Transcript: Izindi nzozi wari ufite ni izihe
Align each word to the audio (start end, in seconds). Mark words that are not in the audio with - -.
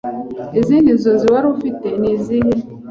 Izindi 0.59 0.89
nzozi 0.97 1.25
wari 1.33 1.47
ufite 1.55 1.87
ni 1.99 2.07
izihe 2.13 2.51